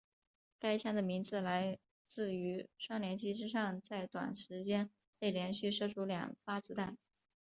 [0.57, 4.89] 该枪的名字来自于双连击之上在短时间
[5.19, 6.97] 内连续射出两发子弹。